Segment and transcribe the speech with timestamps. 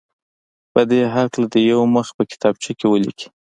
[0.73, 3.27] په دې هکله دې یو مخ په کتابچه کې ولیکي.